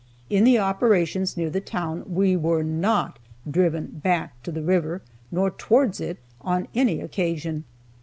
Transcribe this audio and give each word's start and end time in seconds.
In 0.31 0.45
the 0.45 0.57
operations 0.57 1.37
near 1.37 1.51
the 1.51 1.61
town, 1.61 2.03
we 2.11 2.35
were 2.35 2.63
not 2.63 3.19
driven 3.47 4.01
"back 4.03 4.41
to 4.41 4.51
the 4.51 4.63
river," 4.63 5.03
nor 5.31 5.51
towards 5.51 5.99
it, 6.01 6.17
on 6.41 6.67
any 6.73 6.99
occasion. 7.01 7.65